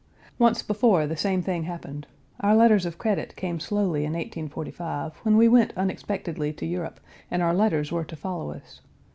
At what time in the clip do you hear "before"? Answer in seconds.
0.63-1.05